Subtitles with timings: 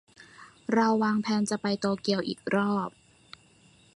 [0.73, 2.89] เราวางแพลนจะไปโตเกียวอีกรอบ